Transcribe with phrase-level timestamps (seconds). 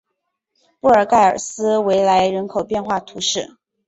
[0.79, 3.55] 布利盖尔斯维莱人口变化图示